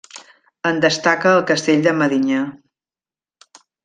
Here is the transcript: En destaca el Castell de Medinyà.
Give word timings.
En 0.69 0.79
destaca 0.85 1.33
el 1.41 1.45
Castell 1.51 1.83
de 1.87 1.93
Medinyà. 2.01 2.41